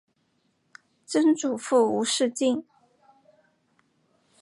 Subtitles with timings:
[1.05, 2.65] 曾祖父吴仕敬。